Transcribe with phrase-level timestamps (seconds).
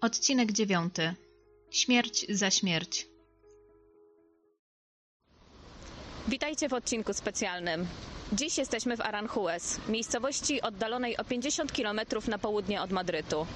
[0.00, 1.14] Odcinek dziewiąty.
[1.70, 3.06] Śmierć za śmierć.
[6.28, 7.86] Witajcie w odcinku specjalnym.
[8.32, 13.46] Dziś jesteśmy w Aranjuez, miejscowości oddalonej o 50 km na południe od Madrytu.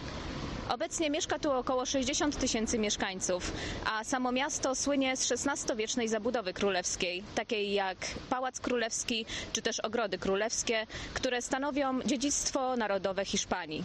[0.69, 3.53] Obecnie mieszka tu około 60 tysięcy mieszkańców,
[3.85, 7.97] a samo miasto słynie z XVI-wiecznej zabudowy królewskiej, takiej jak
[8.31, 13.85] Pałac Królewski czy też Ogrody Królewskie, które stanowią dziedzictwo narodowe Hiszpanii.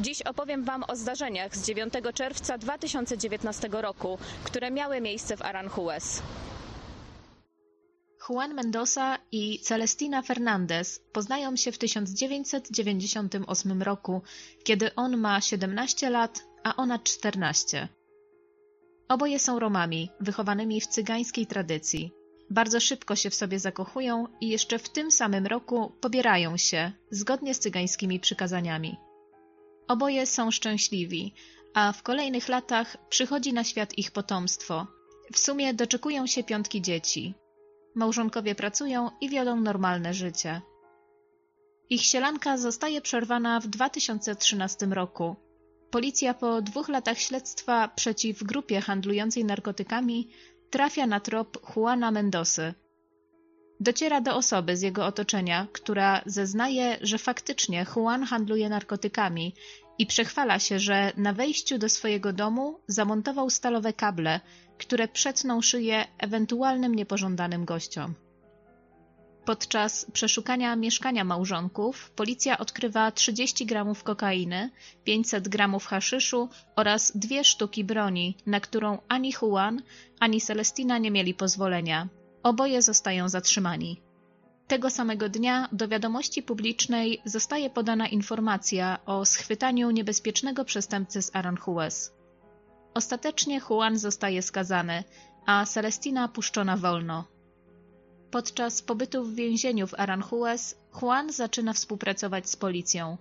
[0.00, 6.22] Dziś opowiem Wam o zdarzeniach z 9 czerwca 2019 roku, które miały miejsce w Aranjuez.
[8.28, 14.22] Juan Mendoza i Celestina Fernandez poznają się w 1998 roku,
[14.64, 17.88] kiedy on ma 17 lat, a ona 14.
[19.08, 22.12] Oboje są Romami, wychowanymi w cygańskiej tradycji.
[22.50, 27.54] Bardzo szybko się w sobie zakochują i jeszcze w tym samym roku pobierają się, zgodnie
[27.54, 28.96] z cygańskimi przykazaniami.
[29.88, 31.34] Oboje są szczęśliwi,
[31.74, 34.86] a w kolejnych latach przychodzi na świat ich potomstwo.
[35.32, 37.34] W sumie doczekują się piątki dzieci.
[37.94, 40.60] Małżonkowie pracują i wiodą normalne życie.
[41.90, 45.36] Ich sielanka zostaje przerwana w 2013 roku.
[45.90, 50.28] Policja po dwóch latach śledztwa przeciw grupie handlującej narkotykami
[50.70, 52.74] trafia na trop Juana Mendosy.
[53.80, 59.54] Dociera do osoby z jego otoczenia, która zeznaje, że faktycznie Juan handluje narkotykami
[59.98, 64.40] i przechwala się, że na wejściu do swojego domu zamontował stalowe kable,
[64.78, 68.14] które przetną szyję ewentualnym niepożądanym gościom.
[69.44, 74.70] Podczas przeszukania mieszkania małżonków policja odkrywa 30 gramów kokainy,
[75.04, 79.82] 500 gramów haszyszu oraz dwie sztuki broni, na którą ani Juan,
[80.20, 82.08] ani Celestina nie mieli pozwolenia.
[82.46, 84.02] Oboje zostają zatrzymani.
[84.66, 92.12] Tego samego dnia do wiadomości publicznej zostaje podana informacja o schwytaniu niebezpiecznego przestępcy z Aranjuez.
[92.94, 95.04] Ostatecznie Juan zostaje skazany,
[95.46, 97.24] a Celestina puszczona wolno.
[98.30, 103.16] Podczas pobytu w więzieniu w Aranjuez Juan zaczyna współpracować z policją.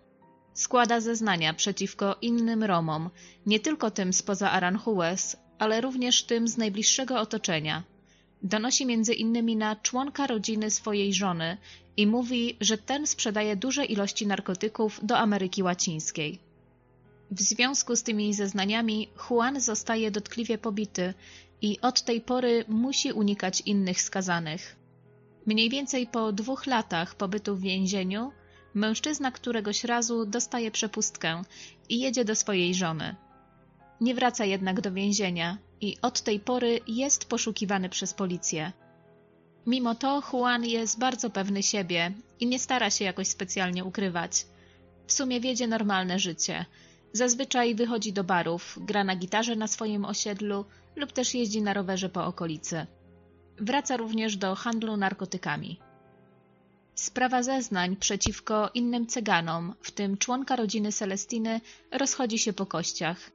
[0.53, 3.09] Składa zeznania przeciwko innym Romom,
[3.45, 7.94] nie tylko tym spoza Aranjuez, ale również tym z najbliższego otoczenia.
[8.43, 11.57] Donosi między innymi na członka rodziny swojej żony
[11.97, 16.39] i mówi, że ten sprzedaje duże ilości narkotyków do Ameryki Łacińskiej.
[17.31, 21.13] W związku z tymi zeznaniami Juan zostaje dotkliwie pobity
[21.61, 24.75] i od tej pory musi unikać innych skazanych.
[25.45, 28.31] Mniej więcej po dwóch latach pobytu w więzieniu
[28.73, 31.41] mężczyzna któregoś razu dostaje przepustkę
[31.89, 33.15] i jedzie do swojej żony.
[34.01, 38.71] Nie wraca jednak do więzienia i od tej pory jest poszukiwany przez policję.
[39.65, 44.45] Mimo to Juan jest bardzo pewny siebie i nie stara się jakoś specjalnie ukrywać.
[45.07, 46.65] W sumie wiedzie normalne życie.
[47.13, 50.65] Zazwyczaj wychodzi do barów, gra na gitarze na swoim osiedlu
[50.95, 52.85] lub też jeździ na rowerze po okolicy.
[53.57, 55.79] Wraca również do handlu narkotykami.
[56.95, 63.31] Sprawa zeznań przeciwko innym cyganom, w tym członka rodziny Celestiny, rozchodzi się po kościach.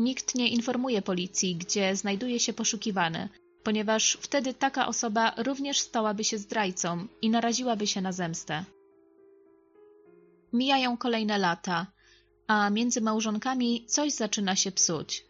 [0.00, 3.28] Nikt nie informuje policji, gdzie znajduje się poszukiwany,
[3.62, 8.64] ponieważ wtedy taka osoba również stałaby się zdrajcą i naraziłaby się na zemstę.
[10.52, 11.86] Mijają kolejne lata,
[12.46, 15.24] a między małżonkami coś zaczyna się psuć.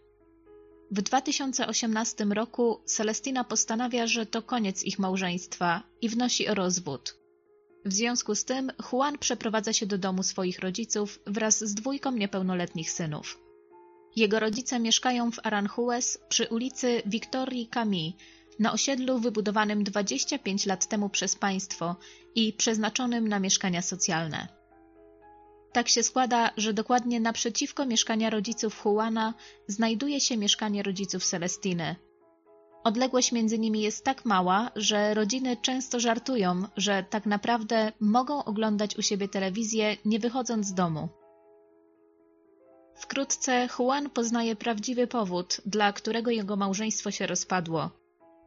[0.91, 7.17] W 2018 roku Celestina postanawia, że to koniec ich małżeństwa i wnosi o rozwód.
[7.85, 12.91] W związku z tym Juan przeprowadza się do domu swoich rodziców wraz z dwójką niepełnoletnich
[12.91, 13.50] synów.
[14.16, 18.12] Jego rodzice mieszkają w Aranjuez przy ulicy Victorii Camille,
[18.59, 21.97] na osiedlu wybudowanym 25 lat temu przez państwo
[22.34, 24.48] i przeznaczonym na mieszkania socjalne.
[25.72, 29.34] Tak się składa, że dokładnie naprzeciwko mieszkania rodziców Juana
[29.66, 31.97] znajduje się mieszkanie rodziców Celestiny.
[32.84, 38.97] Odległość między nimi jest tak mała, że rodziny często żartują, że tak naprawdę mogą oglądać
[38.97, 41.09] u siebie telewizję nie wychodząc z domu.
[43.01, 47.91] Wkrótce Juan poznaje prawdziwy powód, dla którego jego małżeństwo się rozpadło.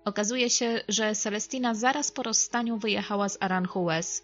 [0.06, 4.24] Okazuje się, że Celestina zaraz po rozstaniu wyjechała z Aranjuez,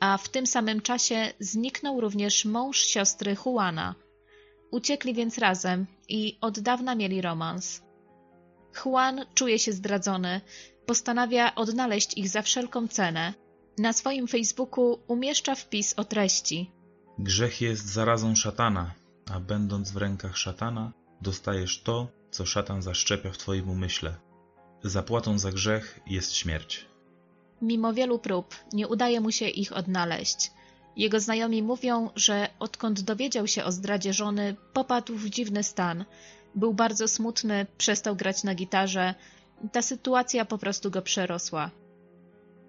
[0.00, 3.94] a w tym samym czasie zniknął również mąż siostry Juana.
[4.70, 7.82] Uciekli więc razem i od dawna mieli romans.
[8.84, 10.40] Juan czuje się zdradzony,
[10.86, 13.34] postanawia odnaleźć ich za wszelką cenę.
[13.78, 16.70] Na swoim Facebooku umieszcza wpis o treści.
[17.18, 18.94] Grzech jest zarazą szatana,
[19.30, 24.14] a będąc w rękach szatana, dostajesz to, co szatan zaszczepia w twoim umyśle.
[24.82, 26.86] Zapłatą za grzech jest śmierć.
[27.62, 30.50] Mimo wielu prób nie udaje mu się ich odnaleźć.
[30.96, 36.04] Jego znajomi mówią, że odkąd dowiedział się o zdradzie żony, popadł w dziwny stan.
[36.54, 39.14] Był bardzo smutny, przestał grać na gitarze.
[39.72, 41.70] Ta sytuacja po prostu go przerosła.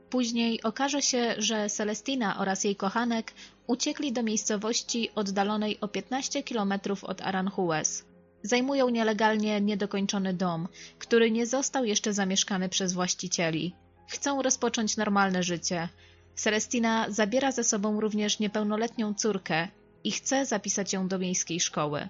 [0.09, 3.33] Później okaże się, że Celestina oraz jej kochanek
[3.67, 8.05] uciekli do miejscowości oddalonej o 15 km od Aranjuez.
[8.43, 10.67] Zajmują nielegalnie niedokończony dom,
[10.99, 13.73] który nie został jeszcze zamieszkany przez właścicieli.
[14.07, 15.89] Chcą rozpocząć normalne życie.
[16.35, 19.67] Celestina zabiera ze sobą również niepełnoletnią córkę
[20.03, 22.09] i chce zapisać ją do miejskiej szkoły.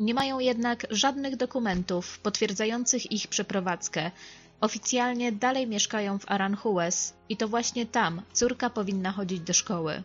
[0.00, 4.10] Nie mają jednak żadnych dokumentów potwierdzających ich przeprowadzkę.
[4.60, 10.02] Oficjalnie dalej mieszkają w Aranjuez i to właśnie tam córka powinna chodzić do szkoły.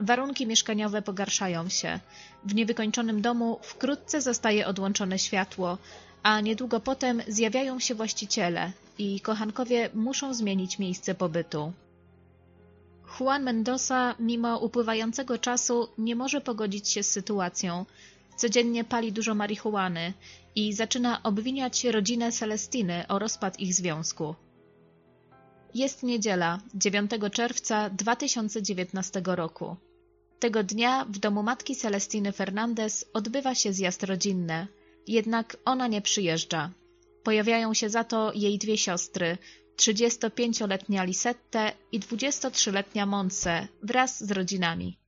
[0.00, 2.00] Warunki mieszkaniowe pogarszają się.
[2.44, 5.78] W niewykończonym domu wkrótce zostaje odłączone światło,
[6.22, 11.72] a niedługo potem zjawiają się właściciele i kochankowie muszą zmienić miejsce pobytu.
[13.20, 17.86] Juan Mendoza, mimo upływającego czasu, nie może pogodzić się z sytuacją.
[18.36, 20.12] Codziennie pali dużo marihuany
[20.54, 24.34] i zaczyna obwiniać rodzinę Celestiny o rozpad ich związku.
[25.74, 29.76] Jest niedziela, 9 czerwca 2019 roku.
[30.38, 34.66] Tego dnia w domu matki Celestiny Fernandez odbywa się zjazd rodzinny,
[35.06, 36.70] jednak ona nie przyjeżdża.
[37.22, 39.38] Pojawiają się za to jej dwie siostry,
[39.76, 45.01] 35-letnia Lisette i 23-letnia Montse wraz z rodzinami.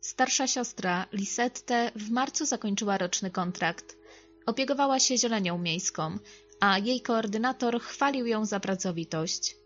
[0.00, 3.96] Starsza siostra, Lisette, w marcu zakończyła roczny kontrakt.
[4.46, 6.18] Opiekowała się zielenią miejską,
[6.60, 9.56] a jej koordynator chwalił ją za pracowitość.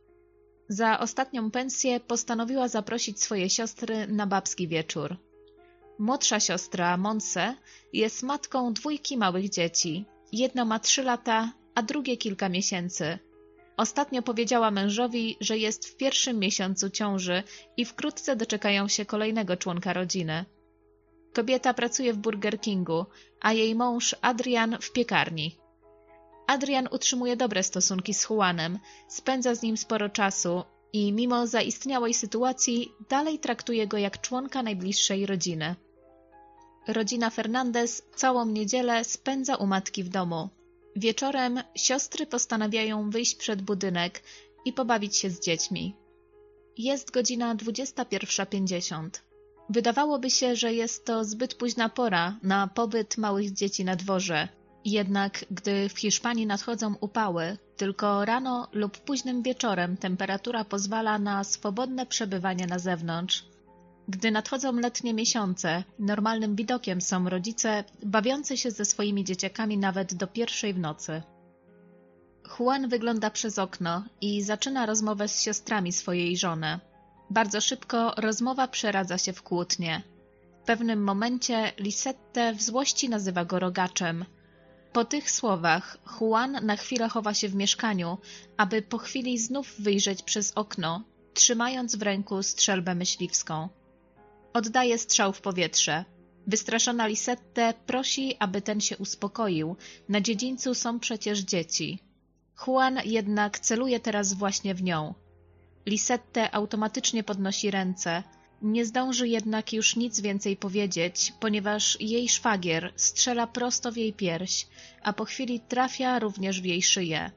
[0.69, 5.17] Za ostatnią pensję postanowiła zaprosić swoje siostry na babski wieczór.
[5.99, 7.55] Młodsza siostra, Monse,
[7.93, 10.05] jest matką dwójki małych dzieci.
[10.33, 13.19] Jedno ma trzy lata, a drugie kilka miesięcy.
[13.83, 17.43] Ostatnio powiedziała mężowi, że jest w pierwszym miesiącu ciąży
[17.77, 20.45] i wkrótce doczekają się kolejnego członka rodziny.
[21.33, 23.07] Kobieta pracuje w Burger Kingu,
[23.41, 25.59] a jej mąż Adrian w piekarni.
[26.47, 32.93] Adrian utrzymuje dobre stosunki z Juanem, spędza z nim sporo czasu i mimo zaistniałej sytuacji
[33.09, 35.75] dalej traktuje go jak członka najbliższej rodziny.
[36.89, 40.49] Rodzina Fernandez całą niedzielę spędza u matki w domu.
[40.97, 44.23] Wieczorem siostry postanawiają wyjść przed budynek
[44.65, 45.97] i pobawić się z dziećmi.
[46.79, 49.09] Jest godzina 21.50.
[49.69, 54.49] Wydawałoby się, że jest to zbyt późna pora na pobyt małych dzieci na dworze.
[54.85, 62.07] Jednak gdy w Hiszpanii nadchodzą upały, tylko rano lub późnym wieczorem temperatura pozwala na swobodne
[62.07, 63.45] przebywanie na zewnątrz.
[64.13, 70.27] Gdy nadchodzą letnie miesiące, normalnym widokiem są rodzice bawiący się ze swoimi dzieciakami nawet do
[70.27, 71.23] pierwszej w nocy.
[72.59, 76.81] Juan wygląda przez okno i zaczyna rozmowę z siostrami swojej żony.
[77.31, 80.03] Bardzo szybko rozmowa przeradza się w kłótnie.
[80.63, 84.25] W pewnym momencie Lisette w złości nazywa go rogaczem.
[84.93, 88.19] Po tych słowach Juan na chwilę chowa się w mieszkaniu,
[88.57, 91.05] aby po chwili znów wyjrzeć przez okno,
[91.35, 93.69] trzymając w ręku strzelbę myśliwską.
[94.55, 96.05] Oddaje strzał w powietrze.
[96.47, 99.77] Wystraszona Lisette prosi, aby ten się uspokoił.
[100.09, 101.99] Na dziedzińcu są przecież dzieci.
[102.67, 105.15] Juan jednak celuje teraz właśnie w nią.
[105.87, 108.23] Lisette automatycznie podnosi ręce.
[108.63, 114.67] Nie zdąży jednak już nic więcej powiedzieć, ponieważ jej szwagier strzela prosto w jej pierś,
[115.03, 117.31] a po chwili trafia również w jej szyję.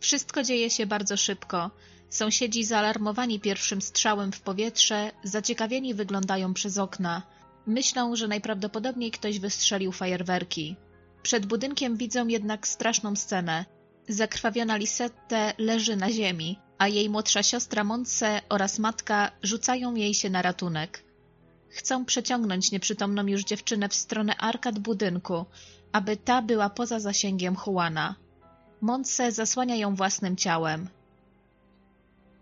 [0.00, 1.70] Wszystko dzieje się bardzo szybko.
[2.10, 7.22] Sąsiedzi zaalarmowani pierwszym strzałem w powietrze, zaciekawieni wyglądają przez okna.
[7.66, 10.76] Myślą, że najprawdopodobniej ktoś wystrzelił fajerwerki.
[11.22, 13.64] Przed budynkiem widzą jednak straszną scenę.
[14.08, 20.30] Zakrwawiona Lisette leży na ziemi, a jej młodsza siostra Montse oraz matka rzucają jej się
[20.30, 21.04] na ratunek.
[21.68, 25.44] Chcą przeciągnąć nieprzytomną już dziewczynę w stronę arkad budynku,
[25.92, 28.14] aby ta była poza zasięgiem Juana.
[28.80, 30.88] Montse zasłania ją własnym ciałem.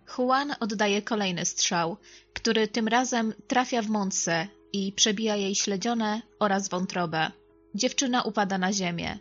[0.06, 1.96] Juan oddaje kolejny strzał,
[2.34, 7.30] który tym razem trafia w Montse i przebija jej śledzione oraz wątrobę.
[7.74, 9.18] Dziewczyna upada na ziemię.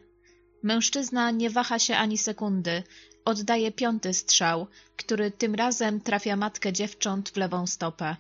[0.64, 2.84] Mężczyzna nie waha się ani sekundy,
[3.26, 8.16] oddaje piąty strzał, który tym razem trafia matkę dziewcząt w lewą stopę.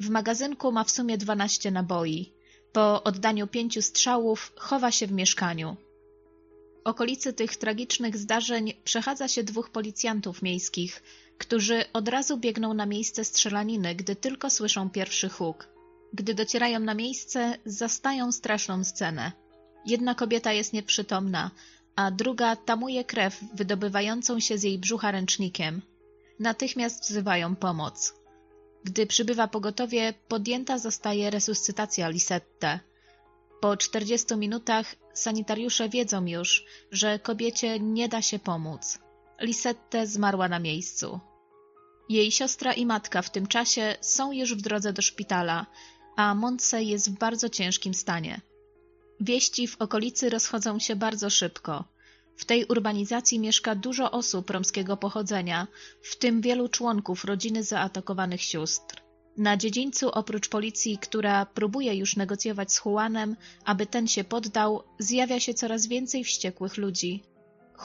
[0.00, 2.32] W magazynku ma w sumie dwanaście naboi.
[2.72, 5.76] Po oddaniu pięciu strzałów chowa się w mieszkaniu.
[6.86, 11.02] Okolicy tych tragicznych zdarzeń przechadza się dwóch policjantów miejskich,
[11.38, 15.68] którzy od razu biegną na miejsce strzelaniny, gdy tylko słyszą pierwszy huk.
[16.12, 19.32] Gdy docierają na miejsce, zastają straszną scenę.
[19.86, 21.50] Jedna kobieta jest nieprzytomna,
[21.96, 25.82] a druga tamuje krew wydobywającą się z jej brzucha ręcznikiem.
[26.40, 28.14] Natychmiast wzywają pomoc.
[28.84, 32.80] Gdy przybywa pogotowie, podjęta zostaje resuscytacja Lisette.
[33.60, 38.98] Po 40 minutach sanitariusze wiedzą już, że kobiecie nie da się pomóc.
[39.40, 41.20] Lisette zmarła na miejscu.
[42.08, 45.66] Jej siostra i matka w tym czasie są już w drodze do szpitala,
[46.16, 48.40] a Montse jest w bardzo ciężkim stanie.
[49.20, 51.84] Wieści w okolicy rozchodzą się bardzo szybko.
[52.36, 55.66] W tej urbanizacji mieszka dużo osób romskiego pochodzenia,
[56.02, 59.05] w tym wielu członków rodziny zaatakowanych sióstr.
[59.36, 65.40] Na dziedzińcu oprócz policji, która próbuje już negocjować z Juanem, aby ten się poddał, zjawia
[65.40, 67.22] się coraz więcej wściekłych ludzi.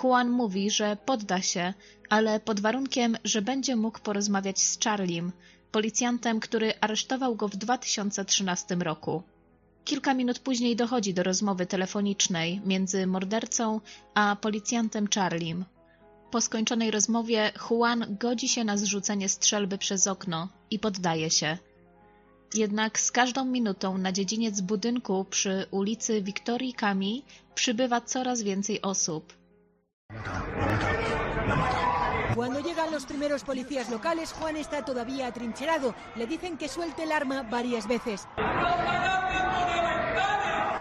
[0.03, 1.73] Juan mówi, że podda się,
[2.09, 5.31] ale pod warunkiem, że będzie mógł porozmawiać z Charlim,
[5.71, 9.23] policjantem, który aresztował go w 2013 roku.
[9.85, 13.81] Kilka minut później dochodzi do rozmowy telefonicznej między mordercą
[14.13, 15.65] a policjantem Charlim.
[16.31, 21.57] Po skończonej rozmowie Juan godzi się na zrzucenie strzelby przez okno i poddaje się.
[22.53, 29.33] Jednak z każdą minutą na dziedziniec budynku przy ulicy Wiktorii Kami przybywa coraz więcej osób.
[32.35, 35.93] Cuando llegan los primeros policías locales, Juan está todavía atrincherado.
[36.15, 38.27] Le dicen que suelte el arma varias veces.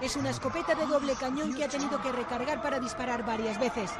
[0.02, 3.90] Es una escopeta de doble cañón que ha tenido que recargar para disparar varias veces.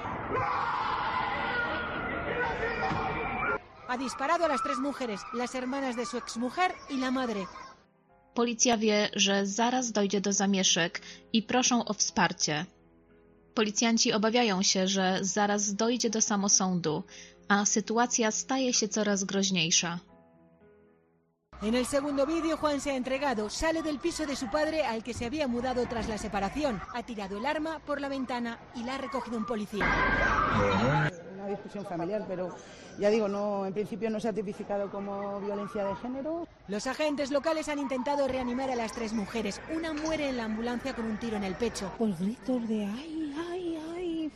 [3.90, 7.47] Ha disparado a las tres mujeres, las hermanas de su exmujer y la madre.
[8.35, 12.66] Policja wie, że zaraz dojdzie do zamieszek i proszą o wsparcie.
[13.54, 17.02] Policjanci obawiają się, że zaraz dojdzie do samosądu,
[17.49, 19.99] a sytuacja staje się coraz groźniejsza.
[21.62, 25.02] En el segundo vídeo, Juan se ha entregado, sale del piso de su padre al
[25.02, 28.85] que se había mudado tras la separación, ha tirado el arma por la ventana y
[28.85, 31.10] la ha recogido un policía.
[31.50, 32.54] Discusión familiar, pero
[32.99, 36.47] ya digo, no, en principio no se ha tipificado como violencia de género.
[36.69, 39.61] Los agentes locales han intentado reanimar a las tres mujeres.
[39.75, 41.92] Una muere en la ambulancia con un tiro en el pecho.
[41.99, 44.33] Pues gritos de ay, ay, ay.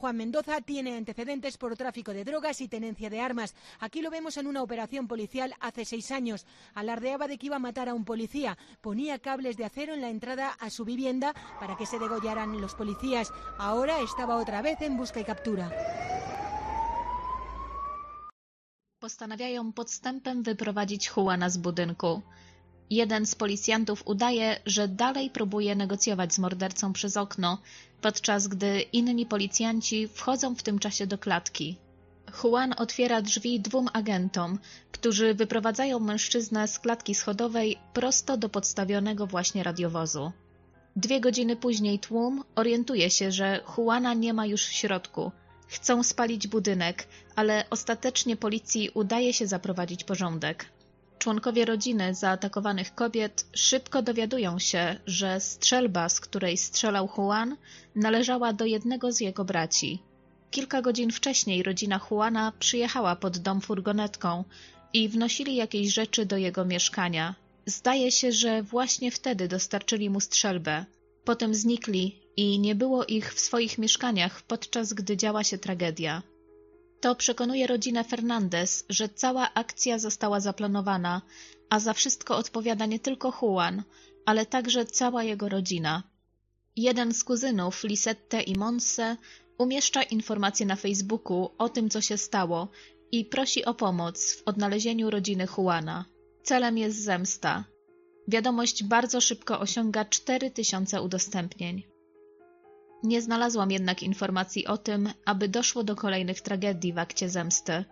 [0.00, 3.54] Juan Mendoza tiene antecedentes por tráfico de drogas y tenencia de armas.
[3.80, 6.46] Aquí lo vemos en una operación policial hace seis años.
[6.72, 8.56] Alardeaba de que iba a matar a un policía.
[8.80, 12.74] Ponía cables de acero en la entrada a su vivienda para que se degollaran los
[12.74, 13.30] policías.
[13.58, 15.70] Ahora estaba otra vez en busca y captura.
[19.00, 22.22] Postanawiają podstępem wyprowadzić Juana z budynku.
[22.90, 27.58] Jeden z policjantów udaje, że dalej próbuje negocjować z mordercą przez okno,
[28.00, 31.76] podczas gdy inni policjanci wchodzą w tym czasie do klatki.
[32.42, 34.58] Juan otwiera drzwi dwóm agentom,
[34.92, 40.32] którzy wyprowadzają mężczyznę z klatki schodowej prosto do podstawionego właśnie radiowozu.
[40.96, 45.32] Dwie godziny później tłum orientuje się, że Juana nie ma już w środku.
[45.70, 50.66] Chcą spalić budynek, ale ostatecznie policji udaje się zaprowadzić porządek.
[51.18, 57.56] Członkowie rodziny zaatakowanych kobiet szybko dowiadują się, że strzelba, z której strzelał Juan,
[57.94, 59.98] należała do jednego z jego braci.
[60.50, 64.44] Kilka godzin wcześniej rodzina Juana przyjechała pod dom furgonetką
[64.92, 67.34] i wnosili jakieś rzeczy do jego mieszkania.
[67.66, 70.84] Zdaje się, że właśnie wtedy dostarczyli mu strzelbę.
[71.24, 76.22] Potem znikli i nie było ich w swoich mieszkaniach, podczas gdy działa się tragedia.
[77.00, 81.22] To przekonuje rodzinę Fernandez, że cała akcja została zaplanowana,
[81.70, 83.82] a za wszystko odpowiada nie tylko Juan,
[84.26, 86.02] ale także cała jego rodzina.
[86.76, 89.16] Jeden z kuzynów, Lisette i Monse,
[89.58, 92.68] umieszcza informacje na Facebooku o tym, co się stało
[93.12, 96.04] i prosi o pomoc w odnalezieniu rodziny Juana.
[96.42, 97.64] Celem jest zemsta.
[98.28, 101.89] Wiadomość bardzo szybko osiąga 4000 udostępnień.
[103.02, 107.84] Nie znalazłam jednak informacji o tym, aby doszło do kolejnych tragedii w akcie zemsty.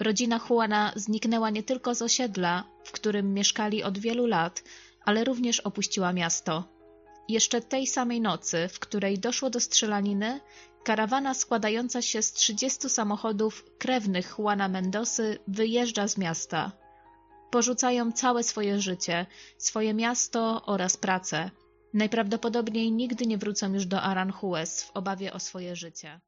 [0.00, 4.62] Rodzina Juana zniknęła nie tylko z osiedla, w którym mieszkali od wielu lat,
[5.04, 6.64] ale również opuściła miasto.
[7.28, 10.40] Jeszcze tej samej nocy, w której doszło do strzelaniny,
[10.84, 16.72] karawana składająca się z 30 samochodów krewnych Juana Mendosy wyjeżdża z miasta.
[17.50, 19.26] Porzucają całe swoje życie,
[19.58, 21.50] swoje miasto oraz pracę.
[21.96, 26.20] Najprawdopodobniej nigdy nie wrócą już do Aranjuez w obawie o swoje życie.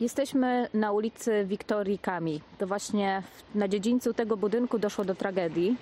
[0.00, 2.40] Jesteśmy na ulicy Wiktorii Kami.
[2.58, 3.22] To właśnie
[3.54, 5.76] na dziedzińcu tego budynku doszło do tragedii.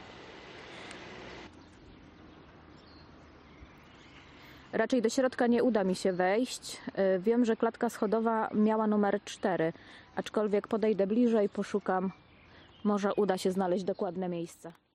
[4.72, 6.80] Raczej do środka nie uda mi się wejść.
[7.16, 9.72] Y, Wiem, że klatka schodowa miała numer 4,
[10.16, 12.12] aczkolwiek podejdę bliżej, poszukam.
[12.84, 14.85] Może uda się znaleźć dokładne miejsce.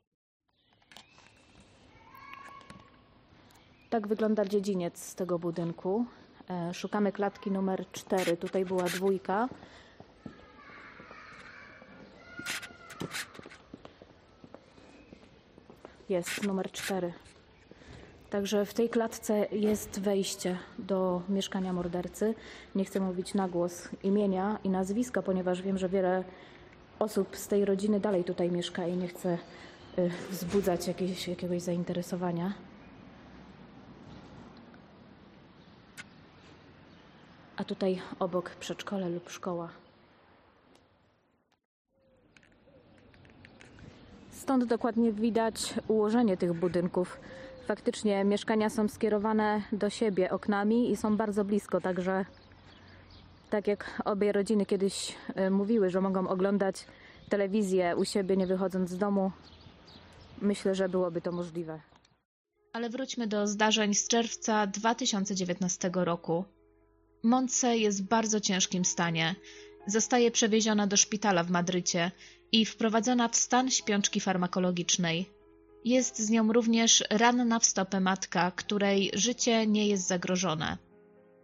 [3.92, 6.06] Tak wygląda dziedziniec z tego budynku.
[6.50, 8.38] E, szukamy klatki numer 4.
[8.38, 9.50] Tutaj była dwójka.
[16.10, 17.14] Jest numer 4.
[18.30, 22.36] Także w tej klatce jest wejście do mieszkania mordercy.
[22.76, 26.24] Nie chcę mówić na głos imienia i nazwiska, ponieważ wiem, że wiele
[27.00, 29.38] osób z tej rodziny dalej tutaj mieszka i nie chcę
[29.98, 32.71] e, wzbudzać jakiegoś, jakiegoś zainteresowania.
[37.62, 39.70] A tutaj obok przedszkole lub szkoła.
[44.32, 47.20] Stąd dokładnie widać ułożenie tych budynków.
[47.68, 52.26] Faktycznie mieszkania są skierowane do siebie oknami i są bardzo blisko, także
[53.50, 55.16] tak jak obie rodziny kiedyś
[55.48, 56.88] y, mówiły, że mogą oglądać
[57.30, 59.32] telewizję u siebie, nie wychodząc z domu,
[60.42, 61.80] myślę, że byłoby to możliwe.
[62.74, 66.46] Ale wróćmy do zdarzeń z czerwca 2019 roku.
[67.24, 69.36] Montse jest w bardzo ciężkim stanie.
[69.88, 72.12] Zostaje przewieziona do szpitala w Madrycie
[72.52, 75.30] i wprowadzona w stan śpiączki farmakologicznej.
[75.86, 80.78] Jest z nią również ranna w stopę matka, której życie nie jest zagrożone.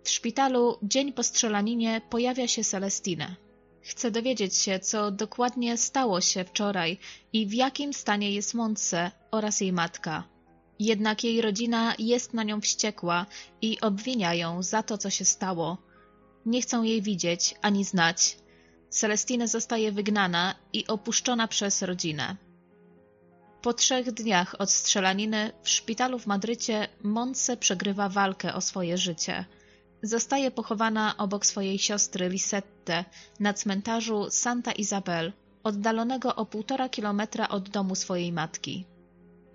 [0.04, 3.36] W szpitalu dzień po strzelaninie pojawia się Celestina.
[3.82, 6.98] Chce dowiedzieć się, co dokładnie stało się wczoraj
[7.34, 10.37] i w jakim stanie jest Montse oraz jej matka.
[10.80, 13.26] Jednak jej rodzina jest na nią wściekła
[13.62, 15.78] i obwinia ją za to, co się stało.
[16.46, 18.38] Nie chcą jej widzieć ani znać.
[18.90, 22.36] Celestina zostaje wygnana i opuszczona przez rodzinę.
[23.62, 29.46] Po trzech dniach od strzelaniny w szpitalu w Madrycie Montse przegrywa walkę o swoje życie.
[30.04, 33.06] Zostaje pochowana obok swojej siostry Lisette
[33.40, 38.86] na cmentarzu Santa Isabel, oddalonego o półtora kilometra od domu swojej matki.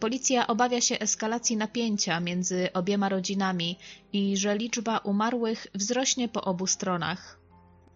[0.02, 3.78] Policja obawia się eskalacji napięcia między obiema rodzinami
[4.12, 7.38] i że liczba umarłych wzrośnie po obu stronach.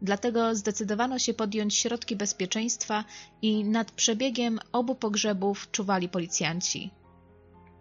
[0.02, 3.04] Dlatego zdecydowano się podjąć środki bezpieczeństwa
[3.42, 6.90] i nad przebiegiem obu pogrzebów czuwali policjanci.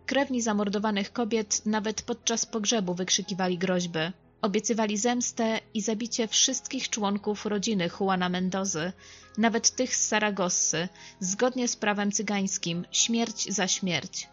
[0.05, 3.99] Krewni zamordowanych kobiet nawet podczas pogrzebu wykrzykiwali groźby.
[4.41, 8.91] Obiecywali zemstę i zabicie wszystkich członków rodziny Juana Mendozy,
[9.37, 10.87] nawet tych z Saragossy,
[11.19, 14.29] zgodnie z prawem cygańskim, śmierć za śmierć.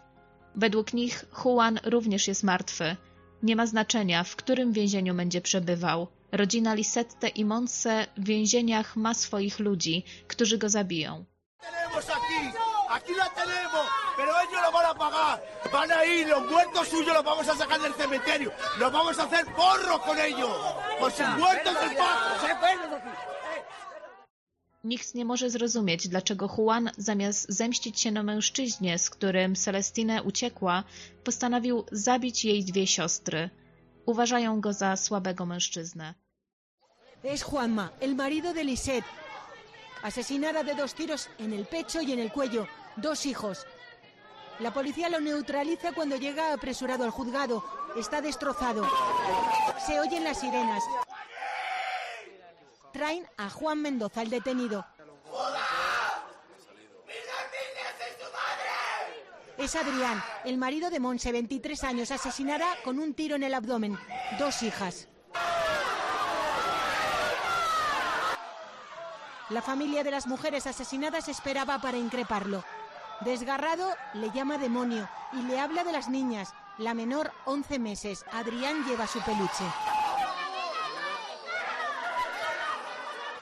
[0.55, 2.95] Według nich Juan również jest martwy.
[3.43, 6.07] Nie ma znaczenia, w którym więzieniu będzie przebywał.
[6.31, 11.25] Rodzina Lisette i Monse w więzieniach ma swoich ludzi, którzy go zabiją.
[12.95, 13.85] Aquí, la tenemos,
[14.17, 15.35] pero ellos lo van a pagar.
[15.71, 19.23] Van a ir, los muertos suyos los vamos a sacar del cementerio, los vamos a
[19.23, 20.51] hacer porros con ellos,
[20.99, 22.47] con sus muertos del paso.
[24.83, 30.83] Nikt nie może zrozumieć, dlaczego Juan, zamiast zemścić się na mężczyźnie, z którym Celestine uciekła,
[31.23, 33.49] postanowił zabić jej dwie siostry.
[34.05, 36.13] Uważają go za słabego mężczyznę.
[37.23, 39.07] Es Juanma, el marido de Lisette,
[40.01, 43.65] asesinada de dos tiros en el pecho y en el cuello, dos hijos.
[44.59, 47.63] La policía lo neutraliza cuando llega apresurado al juzgado.
[47.95, 48.87] Está destrozado.
[49.85, 50.83] Se oyen las sirenas.
[52.91, 54.85] Traen a Juan Mendoza, el detenido.
[59.57, 63.97] Es Adrián, el marido de Monse, 23 años, asesinada con un tiro en el abdomen.
[64.37, 65.07] Dos hijas.
[69.49, 72.63] La familia de las mujeres asesinadas esperaba para increparlo.
[73.21, 76.53] Desgarrado, le llama demonio y le habla de las niñas.
[76.77, 78.25] La menor, 11 meses.
[78.31, 79.63] Adrián lleva su peluche.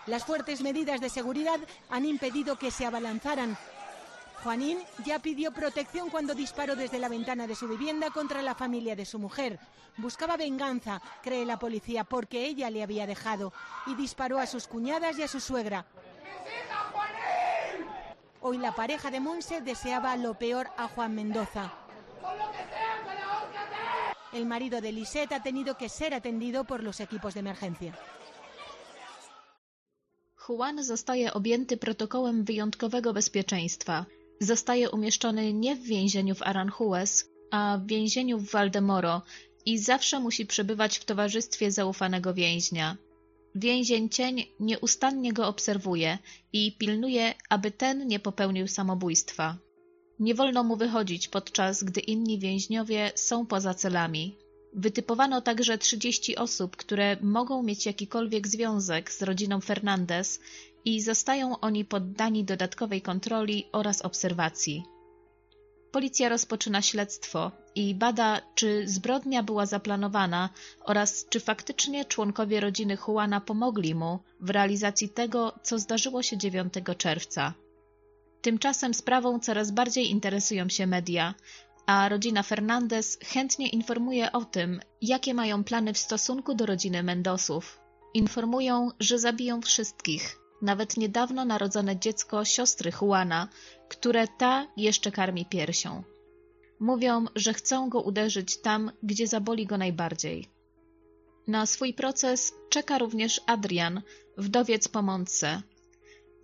[0.08, 3.58] Las fuertes medidas de seguridad han impedido que se abalanzaran.
[4.44, 8.96] Juanín ya pidió protección cuando disparó desde la ventana de su vivienda contra la familia
[8.96, 9.60] de su mujer.
[9.98, 13.54] Buscaba venganza, cree la policía, porque ella le había dejado
[13.86, 15.86] y disparó a sus cuñadas y a su suegra.
[18.44, 21.72] Hoy la pareja de Monse deseaba lo peor a Juan Mendoza.
[24.34, 27.94] El marido de Lisette ha tenido que ser atendido por los equipos de emergencia.
[30.36, 34.06] Juan zostaje objęty protokołem wyjątkowego bezpieczeństwa.
[34.40, 39.22] Zostaje umieszczony nie w więzieniu w Aranjuez, a w więzieniu w Valdemoro
[39.66, 42.98] i zawsze musi przebywać w towarzystwie zaufanego więźnia.
[43.56, 46.18] Więzień cień nieustannie go obserwuje
[46.54, 49.58] i pilnuje, aby ten nie popełnił samobójstwa.
[50.20, 54.38] Nie wolno mu wychodzić, podczas gdy inni więźniowie są poza celami.
[54.74, 60.40] Wytypowano także 30 osób, które mogą mieć jakikolwiek związek z rodziną Fernandez
[60.86, 64.84] i zostają oni poddani dodatkowej kontroli oraz obserwacji.
[65.92, 70.50] Policja rozpoczyna śledztwo i bada, czy zbrodnia była zaplanowana
[70.82, 76.74] oraz czy faktycznie członkowie rodziny Juana pomogli mu w realizacji tego, co zdarzyło się 9
[76.98, 77.54] czerwca.
[78.42, 81.34] Tymczasem sprawą coraz bardziej interesują się media,
[81.86, 87.80] a rodzina Fernandez chętnie informuje o tym, jakie mają plany w stosunku do rodziny Mendosów.
[88.14, 93.48] Informują, że zabiją wszystkich, nawet niedawno narodzone dziecko siostry Juana,
[93.90, 96.04] które ta jeszcze karmi piersią.
[96.82, 100.48] Mówią, że chcą go uderzyć tam, gdzie zaboli go najbardziej.
[101.48, 104.02] Na swój proces czeka również Adrian,
[104.38, 105.62] wdowiec po Montse.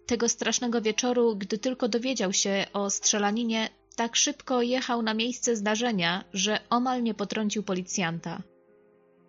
[0.06, 6.23] Tego strasznego wieczoru, gdy tylko dowiedział się o strzelaninie, tak szybko jechał na miejsce zdarzenia,
[6.34, 8.41] że omal nie potrącił policjanta.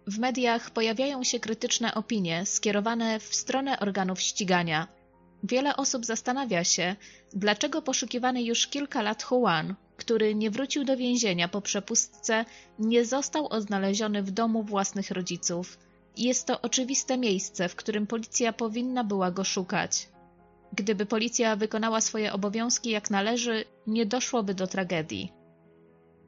[0.06, 4.88] W mediach pojawiają się krytyczne opinie skierowane w stronę organów ścigania.
[5.42, 6.96] Wiele osób zastanawia się,
[7.32, 12.44] dlaczego poszukiwany już kilka lat Juan, który nie wrócił do więzienia po przepustce,
[12.78, 15.78] nie został odnaleziony w domu własnych rodziców.
[16.16, 20.08] Jest to oczywiste miejsce, w którym policja powinna była go szukać.
[20.72, 25.32] Gdyby policja wykonała swoje obowiązki jak należy, nie doszłoby do tragedii.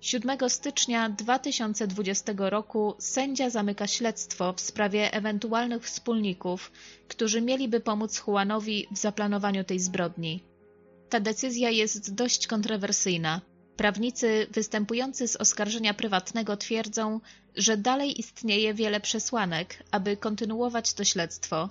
[0.00, 6.72] 7 stycznia 2020 roku sędzia zamyka śledztwo w sprawie ewentualnych wspólników,
[7.08, 10.42] którzy mieliby pomóc Juanowi w zaplanowaniu tej zbrodni.
[11.08, 13.40] Ta decyzja jest dość kontrowersyjna.
[13.80, 17.20] Prawnicy występujący z oskarżenia prywatnego twierdzą,
[17.56, 21.70] że dalej istnieje wiele przesłanek, aby kontynuować to śledztwo.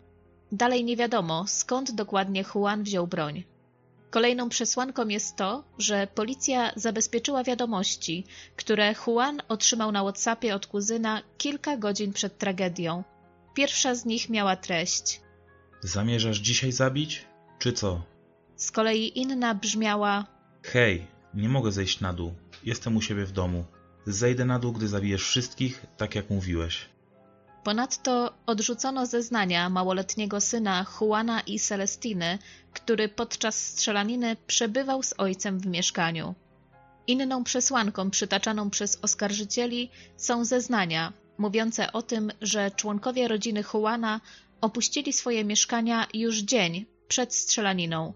[0.52, 3.44] Dalej nie wiadomo, skąd dokładnie Juan wziął broń.
[4.10, 11.22] Kolejną przesłanką jest to, że policja zabezpieczyła wiadomości, które Juan otrzymał na WhatsAppie od kuzyna
[11.38, 13.04] kilka godzin przed tragedią.
[13.54, 15.22] Pierwsza z nich miała treść.
[15.82, 17.26] Zamierzasz dzisiaj zabić?
[17.60, 18.02] Czy co?
[18.56, 20.26] Z kolei inna brzmiała:
[20.64, 22.34] Hej, nie mogę zejść na dół.
[22.64, 23.66] Jestem u siebie w domu.
[24.06, 26.86] Zejdę na dół, gdy zabijesz wszystkich, tak jak mówiłeś.
[27.64, 32.38] Ponadto odrzucono zeznania małoletniego syna Juana i Celestiny,
[32.74, 36.36] który podczas strzelaniny przebywał z ojcem w mieszkaniu.
[37.08, 44.22] Inną przesłanką przytaczaną przez oskarżycieli są zeznania mówiące o tym, że członkowie rodziny Juana
[44.62, 48.14] opuścili swoje mieszkania już dzień przed strzelaniną.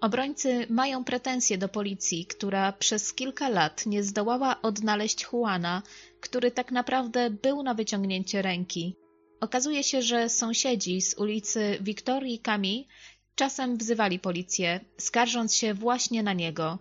[0.00, 5.82] Obrońcy mają pretensje do policji, która przez kilka lat nie zdołała odnaleźć Juana,
[6.20, 8.96] który tak naprawdę był na wyciągnięcie ręki.
[9.40, 12.88] Okazuje się, że sąsiedzi z ulicy Wiktorii Kami
[13.34, 16.78] czasem wzywali policję, skarżąc się właśnie na niego.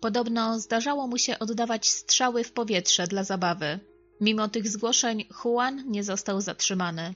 [0.00, 3.80] Podobno zdarzało mu się oddawać strzały w powietrze dla zabawy.
[4.20, 7.14] Mimo tych zgłoszeń Juan nie został zatrzymany.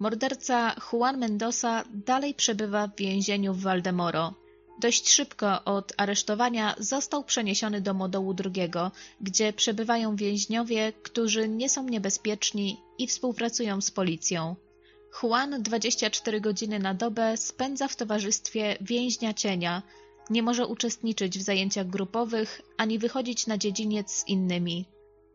[0.00, 4.34] Morderca Juan Mendoza dalej przebywa w więzieniu w Valdemoro.
[4.80, 8.70] Dość szybko od aresztowania został przeniesiony do modołu II,
[9.20, 14.56] gdzie przebywają więźniowie, którzy nie są niebezpieczni i współpracują z policją.
[15.22, 19.82] Juan 24 godziny na dobę spędza w towarzystwie więźnia cienia,
[20.30, 24.84] nie może uczestniczyć w zajęciach grupowych ani wychodzić na dziedziniec z innymi.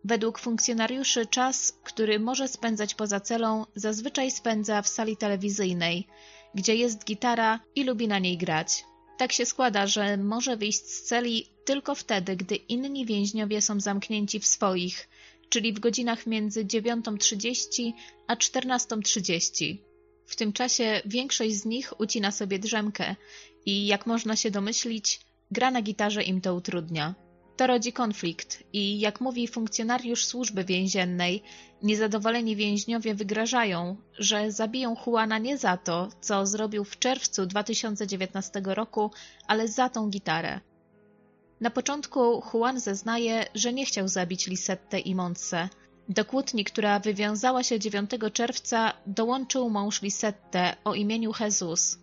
[0.06, 6.08] Według funkcjonariuszy czas, który może spędzać poza celą, zazwyczaj spędza w sali telewizyjnej,
[6.56, 8.86] gdzie jest gitara i lubi na niej grać.
[9.18, 14.40] Tak się składa, że może wyjść z celi tylko wtedy, gdy inni więźniowie są zamknięci
[14.40, 15.10] w swoich,
[15.50, 17.94] czyli w godzinach między 9.30
[18.28, 19.78] a 14.30.
[20.26, 23.16] W tym czasie większość z nich ucina sobie drzemkę
[23.66, 25.20] i, jak można się domyślić,
[25.52, 27.23] gra na gitarze im to utrudnia.
[27.58, 31.44] To rodzi konflikt i, jak mówi funkcjonariusz służby więziennej,
[31.82, 39.12] niezadowoleni więźniowie wygrażają, że zabiją Juana nie za to, co zrobił w czerwcu 2019 roku,
[39.48, 40.60] ale za tą gitarę.
[41.62, 45.70] Na początku Juan zeznaje, że nie chciał zabić Lisette i Montse.
[46.10, 51.98] Do kłótni, która wywiązała się 9 czerwca, dołączył mąż Lisette o imieniu Jesus.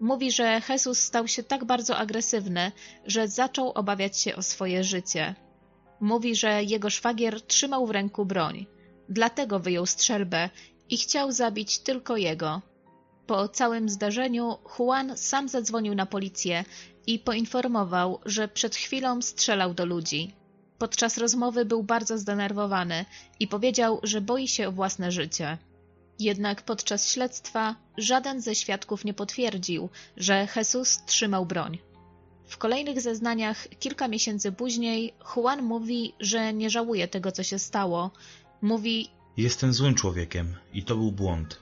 [0.00, 2.72] Mówi, że Jesus stał się tak bardzo agresywny,
[3.06, 5.34] że zaczął obawiać się o swoje życie.
[6.00, 8.66] Mówi, że jego szwagier trzymał w ręku broń.
[9.08, 10.50] Dlatego wyjął strzelbę
[10.88, 12.62] i chciał zabić tylko jego.
[13.26, 16.64] Po całym zdarzeniu Juan sam zadzwonił na policję
[17.06, 20.34] i poinformował, że przed chwilą strzelał do ludzi.
[20.78, 23.04] Podczas rozmowy był bardzo zdenerwowany
[23.40, 25.58] i powiedział, że boi się o własne życie.
[26.18, 31.78] Jednak podczas śledztwa żaden ze świadków nie potwierdził, że Jesus trzymał broń.
[32.46, 38.10] W kolejnych zeznaniach kilka miesięcy później Juan mówi, że nie żałuje tego, co się stało.
[38.62, 41.60] Mówi: Jestem złym człowiekiem i to był błąd,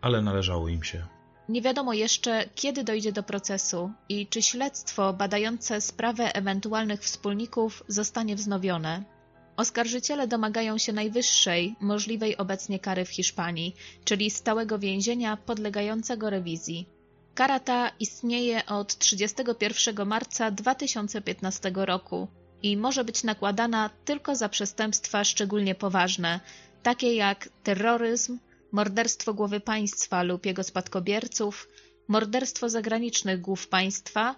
[0.00, 1.06] ale należało im się.
[1.48, 8.36] Nie wiadomo jeszcze, kiedy dojdzie do procesu i czy śledztwo badające sprawę ewentualnych wspólników zostanie
[8.36, 9.15] wznowione.
[9.56, 16.88] Oskarżyciele domagają się najwyższej możliwej obecnie kary w Hiszpanii, czyli stałego więzienia podlegającego rewizji.
[17.34, 22.28] Kara ta istnieje od 31 marca 2015 roku
[22.62, 26.40] i może być nakładana tylko za przestępstwa szczególnie poważne,
[26.82, 28.38] takie jak terroryzm,
[28.72, 31.68] morderstwo głowy państwa lub jego spadkobierców,
[32.08, 34.36] morderstwo zagranicznych głów państwa,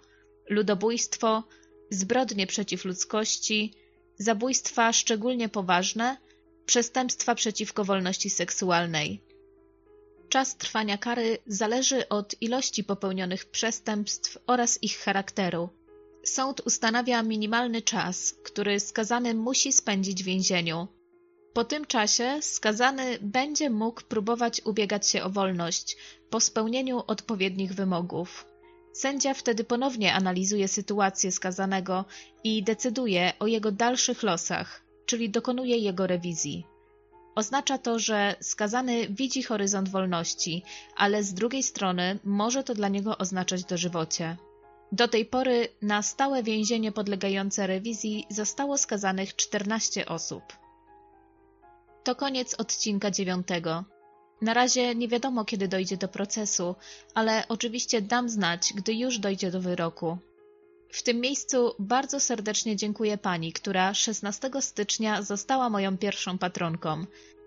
[0.50, 1.44] ludobójstwo,
[1.90, 3.74] zbrodnie przeciw ludzkości,
[4.18, 6.16] zabójstwa szczególnie poważne,
[6.66, 9.20] przestępstwa przeciwko wolności seksualnej.
[10.28, 15.68] Czas trwania kary zależy od ilości popełnionych przestępstw oraz ich charakteru.
[16.24, 20.88] Sąd ustanawia minimalny czas, który skazany musi spędzić w więzieniu.
[21.52, 25.96] Po tym czasie skazany będzie mógł próbować ubiegać się o wolność
[26.30, 28.44] po spełnieniu odpowiednich wymogów.
[28.98, 32.04] Sędzia wtedy ponownie analizuje sytuację skazanego
[32.44, 36.66] i decyduje o jego dalszych losach, czyli dokonuje jego rewizji.
[37.34, 40.62] Oznacza to, że skazany widzi horyzont wolności,
[40.96, 44.36] ale z drugiej strony może to dla niego oznaczać dożywocie.
[44.92, 50.42] Do tej pory na stałe więzienie podlegające rewizji zostało skazanych 14 osób.
[52.04, 53.84] To koniec odcinka dziewiątego.
[54.40, 56.74] Na razie nie wiadomo, kiedy dojdzie do procesu,
[57.14, 60.18] ale oczywiście dam znać, gdy już dojdzie do wyroku.
[60.92, 67.04] W tym miejscu bardzo serdecznie dziękuję pani, która 16 stycznia została moją pierwszą patronką.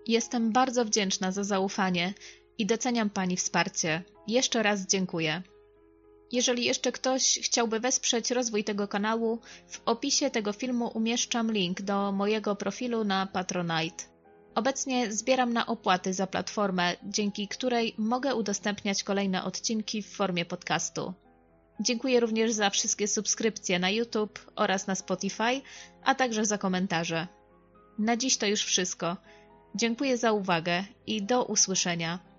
[0.07, 2.13] Jestem bardzo wdzięczna za zaufanie
[2.57, 4.03] i doceniam pani wsparcie.
[4.27, 5.41] Jeszcze raz dziękuję.
[6.31, 12.11] Jeżeli jeszcze ktoś chciałby wesprzeć rozwój tego kanału, w opisie tego filmu umieszczam link do
[12.11, 14.10] mojego profilu na Patronite.
[14.55, 21.13] Obecnie zbieram na opłaty za platformę, dzięki której mogę udostępniać kolejne odcinki w formie podcastu.
[21.79, 25.61] Dziękuję również za wszystkie subskrypcje na YouTube oraz na Spotify,
[26.03, 27.27] a także za komentarze.
[27.99, 29.17] Na dziś to już wszystko.
[29.75, 32.30] Dziękuję za uwagę i do usłyszenia.